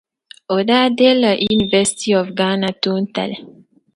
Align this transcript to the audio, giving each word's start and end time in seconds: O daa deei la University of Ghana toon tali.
O 0.55 0.57
daa 0.69 0.87
deei 0.97 1.15
la 1.23 1.31
University 1.55 2.09
of 2.19 2.27
Ghana 2.37 2.69
toon 2.81 3.03
tali. 3.15 3.37